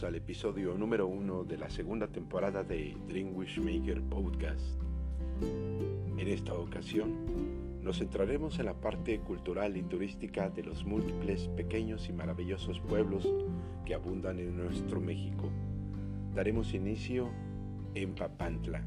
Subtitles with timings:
[0.00, 4.64] Al episodio número uno de la segunda temporada de Dream Wishmaker Podcast.
[6.16, 12.08] En esta ocasión nos centraremos en la parte cultural y turística de los múltiples pequeños
[12.08, 13.28] y maravillosos pueblos
[13.84, 15.50] que abundan en nuestro México.
[16.34, 17.28] Daremos inicio
[17.94, 18.82] en Papantla.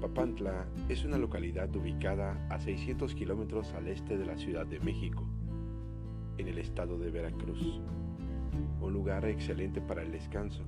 [0.00, 5.24] Papantla es una localidad ubicada a 600 kilómetros al este de la Ciudad de México,
[6.38, 7.80] en el estado de Veracruz
[8.88, 10.62] un lugar excelente para el descanso,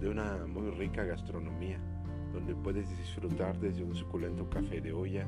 [0.00, 1.78] de una muy rica gastronomía,
[2.32, 5.26] donde puedes disfrutar desde un suculento café de olla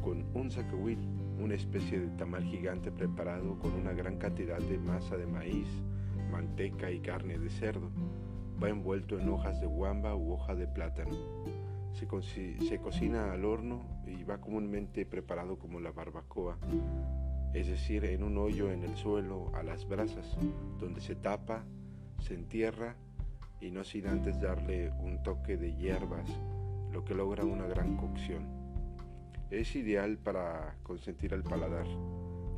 [0.00, 0.98] con un zacahuil,
[1.40, 5.66] una especie de tamal gigante preparado con una gran cantidad de masa de maíz,
[6.30, 7.90] manteca y carne de cerdo.
[8.62, 11.16] Va envuelto en hojas de guamba u hoja de plátano.
[11.94, 12.06] Se,
[12.60, 16.58] se cocina al horno y va comúnmente preparado como la barbacoa,
[17.54, 20.36] es decir, en un hoyo en el suelo a las brasas,
[20.78, 21.64] donde se tapa,
[22.20, 22.96] se entierra
[23.60, 26.28] y no sin antes darle un toque de hierbas,
[26.92, 28.46] lo que logra una gran cocción.
[29.50, 31.86] Es ideal para consentir el paladar.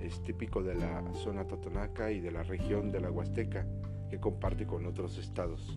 [0.00, 3.66] Es típico de la zona totonaca y de la región de la Huasteca
[4.08, 5.76] que comparte con otros estados.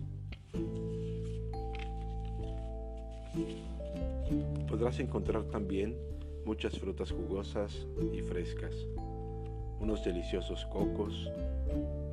[4.68, 5.96] Podrás encontrar también
[6.44, 8.74] muchas frutas jugosas y frescas
[9.80, 11.30] unos deliciosos cocos,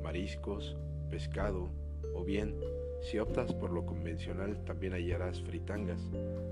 [0.02, 0.76] mariscos,
[1.10, 1.68] pescado
[2.14, 2.54] o bien,
[3.02, 6.00] si optas por lo convencional, también hallarás fritangas,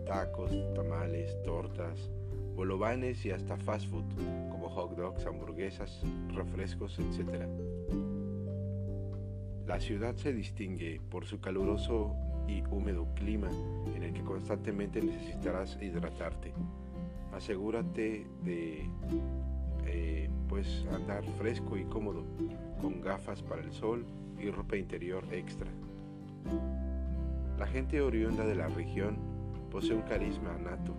[0.06, 2.10] tacos, tamales, tortas,
[2.54, 4.04] bolovanes y hasta fast food
[4.50, 7.48] como hot dogs, hamburguesas, refrescos, etc.
[9.66, 12.14] La ciudad se distingue por su caluroso
[12.46, 13.48] y húmedo clima
[13.96, 16.52] en el que constantemente necesitarás hidratarte.
[17.32, 18.88] Asegúrate de
[19.86, 20.13] eh,
[20.54, 22.22] pues andar fresco y cómodo,
[22.80, 24.06] con gafas para el sol
[24.38, 25.68] y ropa interior extra.
[27.58, 29.16] La gente oriunda de la región
[29.72, 30.94] posee un carisma nato.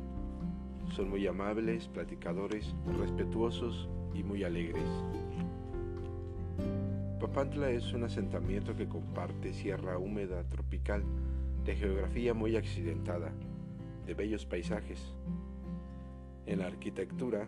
[0.90, 4.84] Son muy amables, platicadores, respetuosos y muy alegres.
[7.22, 11.02] Papantla es un asentamiento que comparte sierra húmeda tropical
[11.64, 13.32] de geografía muy accidentada,
[14.06, 15.14] de bellos paisajes.
[16.46, 17.48] En la arquitectura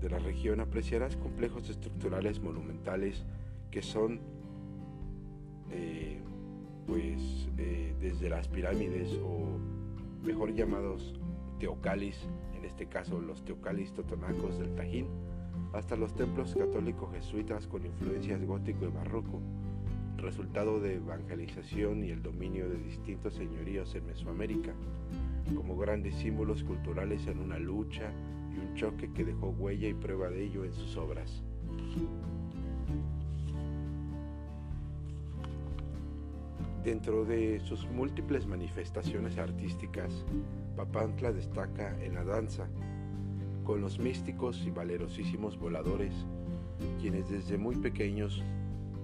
[0.00, 3.24] de la región apreciarás complejos estructurales monumentales
[3.70, 4.20] que son
[5.70, 6.20] eh,
[6.86, 9.58] pues eh, desde las pirámides o
[10.24, 11.14] mejor llamados
[11.58, 15.06] teocalis, en este caso los teocalis totonacos del Tajín,
[15.74, 19.40] hasta los templos católicos jesuitas con influencias gótico y barroco,
[20.16, 24.72] resultado de evangelización y el dominio de distintos señoríos en Mesoamérica,
[25.54, 28.12] como grandes símbolos culturales en una lucha
[28.58, 31.42] un choque que dejó huella y prueba de ello en sus obras.
[36.84, 40.24] Dentro de sus múltiples manifestaciones artísticas,
[40.76, 42.68] Papantla destaca en la danza,
[43.64, 46.14] con los místicos y valerosísimos voladores,
[47.00, 48.42] quienes desde muy pequeños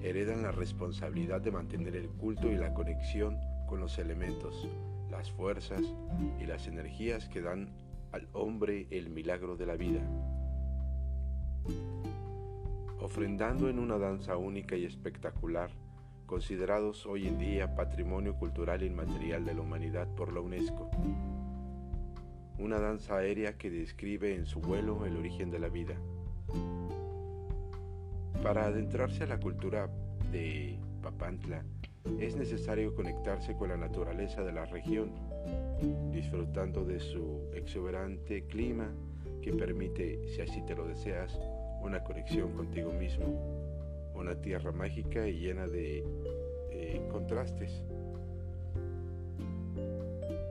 [0.03, 4.69] heredan la responsabilidad de mantener el culto y la conexión con los elementos,
[5.11, 5.83] las fuerzas
[6.41, 7.69] y las energías que dan
[8.15, 10.01] al hombre el milagro de la vida,
[13.01, 15.71] ofrendando en una danza única y espectacular,
[16.25, 20.89] considerados hoy en día Patrimonio Cultural Inmaterial de la Humanidad por la UNESCO.
[22.61, 25.97] Una danza aérea que describe en su vuelo el origen de la vida.
[28.45, 29.91] Para adentrarse a la cultura
[30.31, 31.65] de Papantla,
[32.21, 35.11] es necesario conectarse con la naturaleza de la región,
[36.13, 38.91] disfrutando de su exuberante clima
[39.43, 41.39] que permite, si así te lo deseas,
[41.83, 43.27] una conexión contigo mismo,
[44.15, 46.05] una tierra mágica y llena de
[47.11, 47.83] contrastes.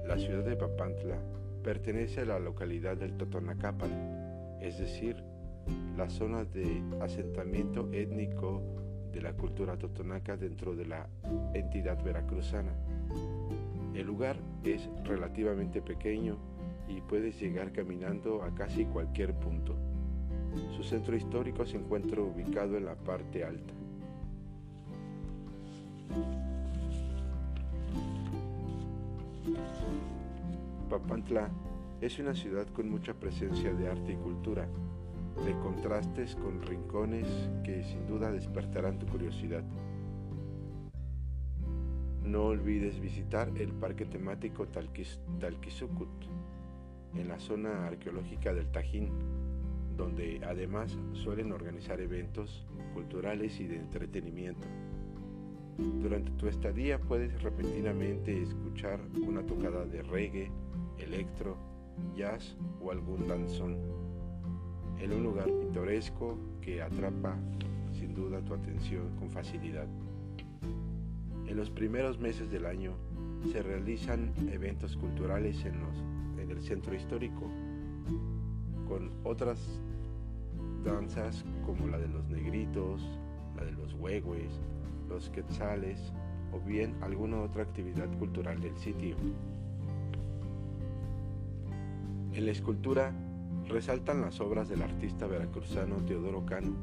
[0.08, 1.18] La ciudad de Papantla
[1.64, 5.16] pertenece a la localidad del Totonacapan, es decir,
[5.98, 8.62] la zona de asentamiento étnico
[9.12, 11.08] de la cultura totonaca dentro de la
[11.54, 12.74] entidad veracruzana.
[13.94, 16.38] El lugar es relativamente pequeño
[16.88, 19.76] y puedes llegar caminando a casi cualquier punto.
[20.76, 23.74] Su centro histórico se encuentra ubicado en la parte alta.
[30.90, 31.50] Papantla
[32.02, 34.68] es una ciudad con mucha presencia de arte y cultura
[35.46, 37.28] de contrastes con rincones
[37.64, 39.64] que sin duda despertarán tu curiosidad.
[42.26, 46.10] No olvides visitar el parque temático Talquisucut
[47.16, 49.10] en la zona arqueológica del Tajín,
[49.98, 54.68] donde además suelen organizar eventos culturales y de entretenimiento.
[55.78, 60.52] Durante tu estadía puedes repentinamente escuchar una tocada de reggae,
[61.00, 61.58] electro,
[62.16, 63.78] jazz o algún danzón
[65.00, 67.36] en un lugar pintoresco que atrapa
[67.92, 69.88] sin duda tu atención con facilidad.
[71.54, 72.94] En los primeros meses del año
[73.52, 75.76] se realizan eventos culturales en,
[76.50, 77.42] el centro histórico
[78.88, 79.60] con otras
[80.84, 83.08] danzas como la de los negritos,
[83.56, 84.60] la de los huehues,
[85.08, 86.12] los quetzales
[86.52, 89.16] o bien alguna otra actividad cultural del sitio.
[92.34, 93.14] En la escultura
[93.70, 96.74] resaltan las obras del artista veracruzano Teodoro Cano,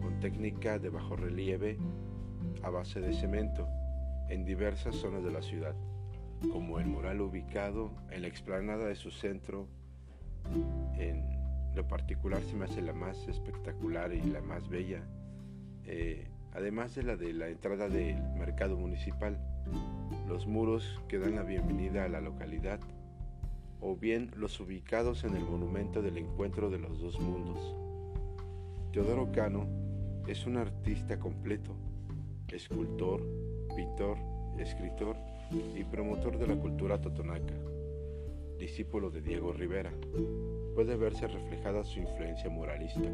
[0.00, 1.76] con técnica de bajo relieve
[2.62, 3.68] a base de cemento,
[4.28, 5.74] en diversas zonas de la ciudad,
[6.52, 9.68] como el mural ubicado en la explanada de su centro.
[10.96, 11.22] En
[11.74, 15.02] lo particular se me hace la más espectacular y la más bella,
[15.84, 19.38] eh, además de la de la entrada del mercado municipal,
[20.28, 22.80] los muros que dan la bienvenida a la localidad
[23.80, 27.58] o bien los ubicados en el monumento del encuentro de los dos mundos.
[28.92, 29.66] Teodoro Cano
[30.26, 31.74] es un artista completo,
[32.48, 33.20] escultor,
[33.74, 34.16] pintor,
[34.58, 35.16] escritor
[35.76, 37.54] y promotor de la cultura totonaca.
[38.58, 39.92] Discípulo de Diego Rivera,
[40.74, 43.10] puede verse reflejada su influencia moralista,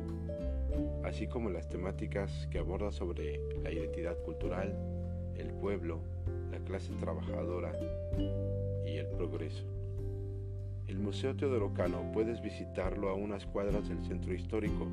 [1.04, 4.74] así como las temáticas que aborda sobre la identidad cultural,
[5.36, 6.00] el pueblo,
[6.50, 7.72] la clase trabajadora
[8.86, 9.64] y el progreso.
[10.86, 14.86] El Museo Teodoro Cano puedes visitarlo a unas cuadras del centro histórico,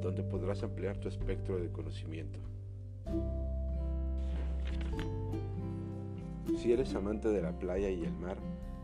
[0.00, 2.38] donde, podrás ampliar tu espectro de conocimiento.
[6.60, 8.36] Si eres amante de la playa y el mar,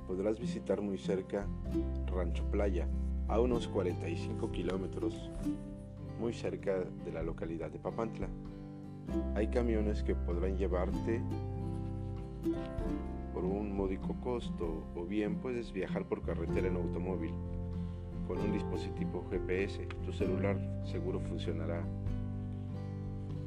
[0.06, 1.46] podrás visitar muy cerca
[2.06, 2.88] Rancho Playa,
[3.28, 5.31] a unos 45 kilómetros,
[6.19, 8.28] muy cerca de la localidad de Papantla.
[9.34, 11.20] Hay camiones que podrán llevarte
[13.34, 17.34] por un módico costo o bien puedes viajar por carretera en automóvil.
[18.26, 20.56] Con un dispositivo GPS, tu celular
[20.87, 21.84] seguro funcionará.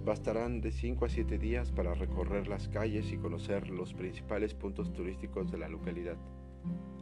[0.06, 4.92] Bastarán de 5 a 7 días para recorrer las calles y conocer los principales puntos
[4.94, 6.18] turísticos de la localidad.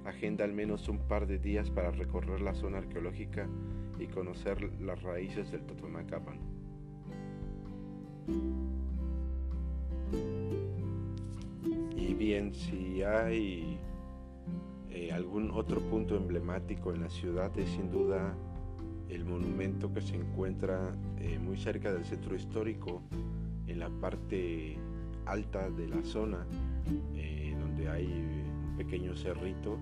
[0.06, 3.48] Agenda al menos un par de días para recorrer la zona arqueológica
[4.00, 6.40] y conocer las raíces del Totonacapan.
[12.18, 13.78] bien, si hay
[14.90, 18.36] eh, algún otro punto emblemático en la ciudad, es sin duda
[19.10, 23.02] el monumento que se encuentra eh, muy cerca del centro histórico,
[23.68, 24.78] en la parte
[25.26, 26.46] alta de la zona,
[27.16, 29.78] eh, donde hay un pequeño cerrito,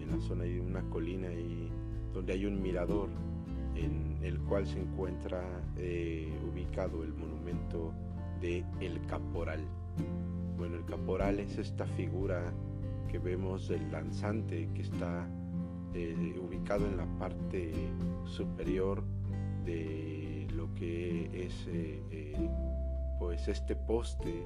[0.00, 1.70] en la zona hay una colina y
[2.12, 3.08] donde hay un mirador
[3.74, 5.42] en el cual se encuentra
[6.50, 7.92] ubicado el monumento
[8.40, 9.60] de El Caporal.
[10.56, 12.52] Bueno, el caporal es esta figura
[13.10, 15.26] que vemos del lanzante que está
[15.94, 17.72] eh, ubicado en la parte
[18.24, 19.02] superior
[19.64, 22.50] de lo que es eh, eh,
[23.18, 24.44] pues este poste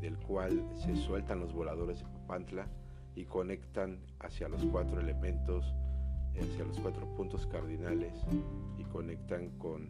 [0.00, 2.66] del cual se sueltan los voladores de Papantla
[3.14, 5.74] y conectan hacia los cuatro elementos,
[6.34, 8.12] hacia los cuatro puntos cardinales
[8.76, 9.88] y conectan con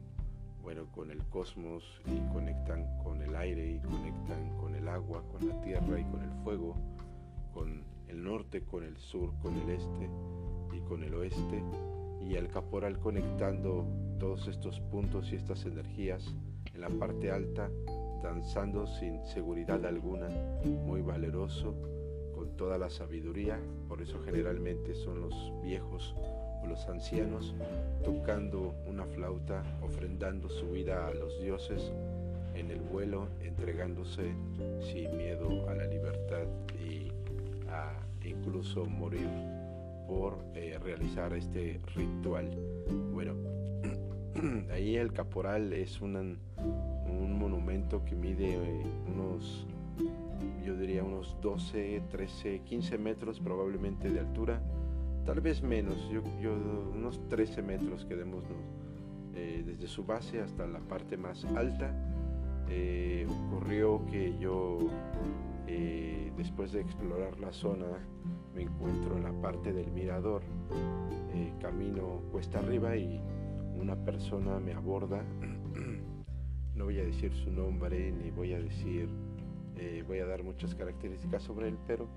[0.63, 5.49] bueno, con el cosmos y conectan con el aire y conectan con el agua, con
[5.49, 6.75] la tierra y con el fuego,
[7.55, 10.11] con el norte, con el sur, con el este
[10.73, 11.63] y con el oeste,
[12.21, 13.87] y el caporal conectando
[14.19, 16.35] todos estos puntos y estas energías
[16.75, 17.71] en la parte alta,
[18.23, 20.29] danzando sin seguridad alguna,
[20.87, 21.75] muy valeroso,
[22.35, 23.59] con toda la sabiduría,
[23.89, 26.15] por eso generalmente son los viejos
[26.67, 27.55] los ancianos
[28.05, 31.93] tocando una flauta, ofrendando su vida a los dioses
[32.55, 34.33] en el vuelo, entregándose
[34.81, 36.47] sin miedo a la libertad
[36.79, 37.13] y
[37.71, 37.93] a
[38.25, 39.29] incluso morir
[40.07, 42.51] por eh, realizar este ritual.
[43.13, 43.35] Bueno,
[44.73, 46.39] ahí el caporal es un
[47.39, 49.67] monumento que mide eh, unos,
[50.65, 54.61] yo diría unos 12, 13, 15 metros probablemente de altura
[55.27, 56.23] tal vez menos, yo,
[56.95, 58.47] unos 13 metros quedémonos
[59.35, 61.93] eh, desde su base hasta la parte más alta.
[62.69, 64.79] Eh, ocurrió que yo,
[65.67, 67.87] eh, después de explorar la zona,
[68.55, 70.43] me encuentro en la parte del mirador,
[71.61, 73.21] camino cuesta arriba y
[73.79, 75.23] una persona me aborda.
[76.75, 79.09] no voy a decir su nombre ni voy a decir,
[80.07, 82.09] voy a dar muchas características sobre él, pero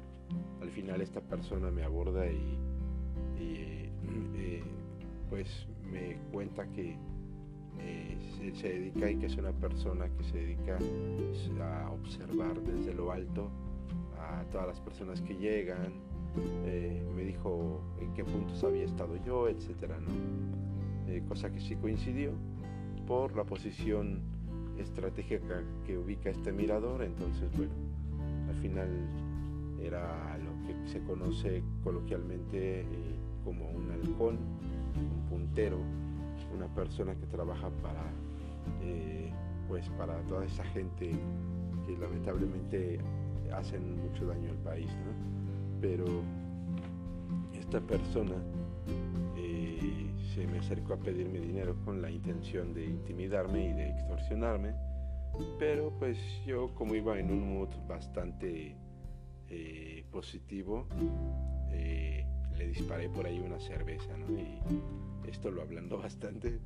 [0.61, 2.57] al final esta persona me aborda y
[3.39, 3.89] y
[4.35, 4.63] eh,
[5.29, 6.97] pues me cuenta que
[7.79, 8.17] eh,
[8.55, 10.77] se, dedica y que es una persona que se dedica
[11.61, 13.49] a observar desde lo alto
[14.17, 15.93] a todas las personas que llegan.
[16.65, 20.09] Eh, me dijo en qué puntos había estado yo, etcétera, ¿no?
[21.27, 22.31] cosa que sí coincidió
[23.07, 24.21] por la posición
[24.77, 27.03] estratégica que ubica este mirador.
[27.03, 27.73] Entonces, bueno,
[28.47, 28.87] al final
[29.81, 32.85] era lo que se conoce coloquialmente
[33.43, 34.37] como un halcón,
[34.95, 35.79] un puntero,
[36.53, 38.03] una persona que trabaja para,
[38.81, 39.31] eh,
[39.67, 41.11] pues para toda esa gente
[41.85, 42.99] que lamentablemente
[43.53, 44.89] hacen mucho daño al país,
[45.81, 46.05] Pero
[47.53, 48.35] esta persona
[49.37, 54.73] eh, se me acercó a pedirme dinero con la intención de intimidarme y de extorsionarme,
[55.57, 58.75] pero pues yo como iba en un mood bastante
[59.47, 60.85] eh, positivo,
[62.59, 64.13] le disparé por ahí una cerveza.
[64.29, 66.59] Y esto lo hablando bastante.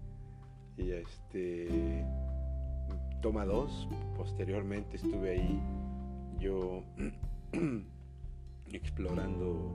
[0.75, 2.03] Y este,
[3.21, 5.61] toma dos, posteriormente estuve ahí
[6.39, 6.83] yo
[8.73, 9.71] explorando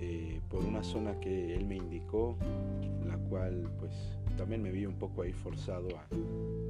[0.00, 2.36] eh, por una zona que él me indicó,
[3.06, 3.92] la cual pues
[4.36, 5.88] también me vi un poco ahí forzado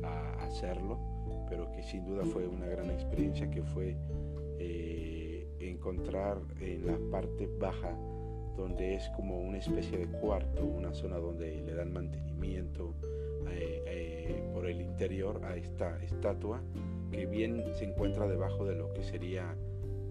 [0.03, 0.99] a, hacerlo,
[1.49, 3.97] pero que sin duda fue una gran experiencia que fue
[4.59, 7.97] eh, encontrar en la parte baja
[8.57, 12.95] donde es como una especie de cuarto, una zona donde le dan mantenimiento
[13.49, 16.61] eh, eh, por el interior a esta estatua
[17.11, 19.55] que bien se encuentra debajo de lo que sería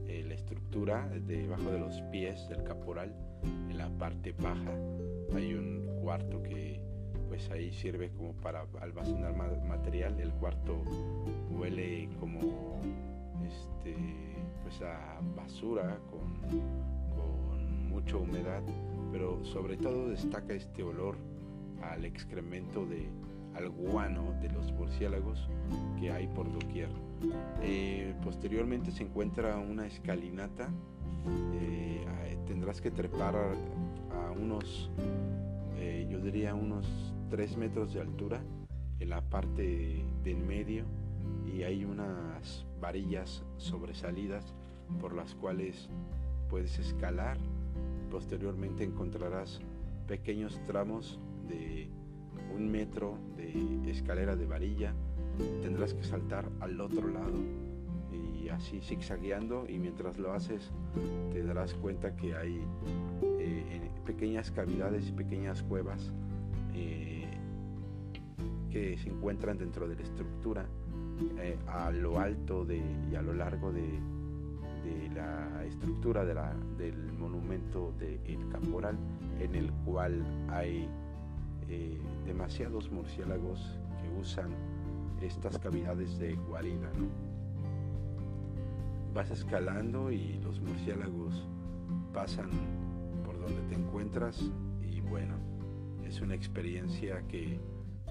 [0.07, 3.13] eh, la estructura, debajo de los pies del caporal,
[3.69, 4.71] en la parte baja.
[5.35, 6.81] Hay un cuarto que
[7.27, 10.83] pues ahí sirve como para almacenar material, el cuarto
[11.57, 12.39] huele como
[13.43, 13.95] este
[14.63, 16.92] pues a basura con
[17.93, 18.63] mucha humedad,
[19.11, 21.15] pero sobre todo destaca este olor
[21.81, 23.07] al excremento de
[23.55, 25.47] al guano de los murciélagos
[25.99, 26.89] que hay por doquier.
[27.61, 30.69] Eh, posteriormente se encuentra una escalinata,
[31.53, 32.03] eh,
[32.47, 34.89] tendrás que trepar a, unos,
[35.77, 38.41] eh, yo diría unos 3 metros de altura
[38.99, 40.85] en la parte de en medio
[41.45, 44.53] y hay unas varillas sobresalidas
[44.99, 45.89] por las cuales
[46.49, 47.37] puedes escalar
[48.13, 49.59] Posteriormente encontrarás
[50.07, 51.89] pequeños tramos de
[52.55, 54.93] un metro de escalera de varilla.
[55.63, 57.39] Tendrás que saltar al otro lado
[58.11, 60.69] y así zigzagueando y mientras lo haces
[61.31, 62.61] te darás cuenta que hay
[63.39, 66.11] eh, pequeñas cavidades y pequeñas cuevas
[66.75, 67.25] eh,
[68.69, 70.67] que se encuentran dentro de la estructura
[71.39, 72.79] eh, a lo alto de,
[73.11, 74.12] y a lo largo de,
[74.83, 76.33] de la estructura de
[76.77, 78.97] del monumento del Caporal,
[79.39, 80.87] en el cual hay
[81.69, 84.51] eh, demasiados murciélagos que usan
[85.21, 86.89] estas cavidades de guarida.
[89.13, 91.47] Vas escalando y los murciélagos
[92.13, 92.49] pasan
[93.25, 94.41] por donde te encuentras
[94.81, 95.35] y bueno,
[96.05, 97.59] es una experiencia que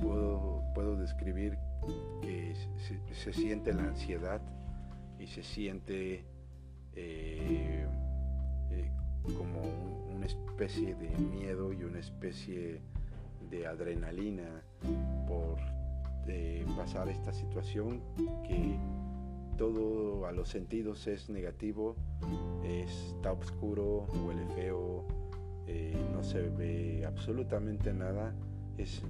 [0.00, 1.59] puedo, puedo describir
[2.23, 2.55] que
[3.12, 4.41] se siente la ansiedad
[5.19, 6.25] y se siente
[6.95, 7.87] eh,
[8.71, 8.91] eh,
[9.37, 9.63] como
[10.15, 12.81] una especie de miedo y una especie
[13.51, 14.63] de adrenalina
[15.27, 15.59] por
[16.77, 18.01] pasar esta situación
[18.47, 18.79] que
[19.57, 21.97] todo a los sentidos es negativo,
[22.65, 25.05] está oscuro, huele feo,
[25.67, 28.35] eh, no se ve absolutamente nada,
[28.79, 29.03] es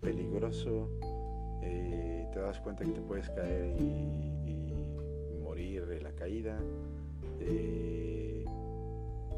[0.00, 0.88] peligroso,
[1.60, 4.72] te das cuenta que te puedes caer y
[5.42, 6.58] morir de la caída.
[7.40, 8.44] Eh,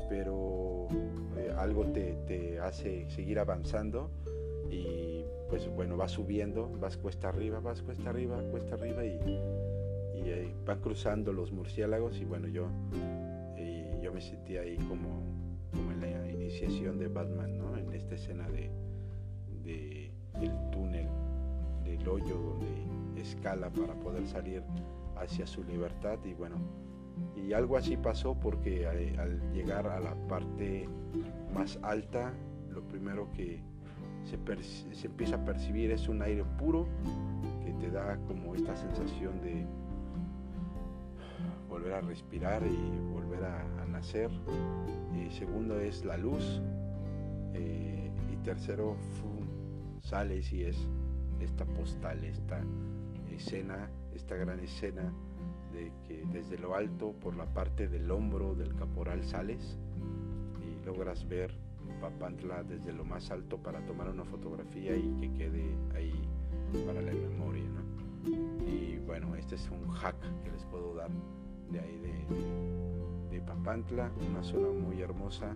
[0.09, 0.89] pero
[1.37, 4.11] eh, algo te, hace seguir avanzando
[4.71, 9.19] y pues bueno, vas subiendo, vas cuesta arriba, vas cuesta arriba, cuesta arriba y,
[10.15, 12.69] y van cruzando los murciélagos y bueno, yo,
[14.03, 15.23] yo me sentí ahí como,
[15.73, 17.77] como en la iniciación de Batman, ¿no?
[17.77, 18.71] En esta escena de,
[19.65, 21.07] de el túnel,
[21.85, 24.63] del hoyo donde escala para poder salir
[25.17, 26.57] hacia su libertad y bueno,
[27.37, 30.89] y algo así pasó porque eh, al, llegar a la parte
[31.53, 32.33] más alta,
[32.71, 33.63] lo primero que
[34.25, 34.37] se,
[35.07, 36.87] empieza a percibir es un aire puro
[37.65, 39.67] que te da como esta sensación de
[41.69, 44.31] volver a respirar y volver a, nacer.
[45.15, 46.63] Y segundo es la luz.
[47.55, 48.97] Eh, y tercero,
[50.01, 50.89] sales y es
[51.41, 52.61] esta postal, esta
[53.31, 55.13] escena, esta gran escena
[55.73, 59.79] de que desde lo alto, por la parte del hombro del caporal sales
[60.61, 61.53] y logras ver
[62.01, 66.13] Papantla desde lo más alto para tomar una fotografía y que quede ahí
[66.85, 67.63] para la memoria.
[68.67, 71.11] Y bueno, este es un hack que les puedo dar
[71.71, 75.55] de ahí de, de, Papantla, una zona muy hermosa.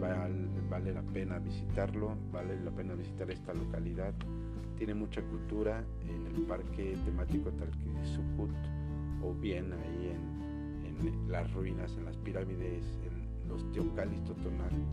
[0.00, 4.14] Vale, vale la pena visitarlo, vale la pena visitar esta localidad.
[4.76, 8.50] Tiene mucha cultura en el parque temático Talquisucut
[9.24, 14.20] o bien ahí en, en las ruinas, en las pirámides, en los teocalis